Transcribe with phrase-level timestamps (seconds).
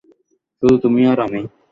[0.63, 1.41] শুধু তুমি আর আমি।